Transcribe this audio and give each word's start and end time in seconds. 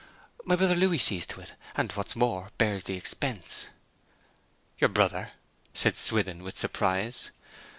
'My 0.45 0.55
brother 0.55 0.73
Louis 0.75 0.97
sees 0.97 1.27
to 1.27 1.41
it, 1.41 1.53
and, 1.75 1.91
what 1.91 2.07
is 2.07 2.15
more, 2.15 2.49
bears 2.57 2.85
the 2.85 2.95
expense.' 2.95 3.67
'Your 4.79 4.89
brother?' 4.89 5.33
said 5.75 5.95
Swithin, 5.95 6.41
with 6.41 6.57
surprise. 6.57 7.29